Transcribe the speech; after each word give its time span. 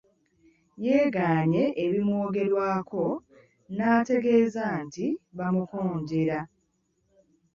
Yeegaanye 0.85 1.63
ebimwogerwako 1.85 3.03
n’ategeeza 3.75 4.65
nti 4.85 5.05
bamukonjera. 5.37 6.39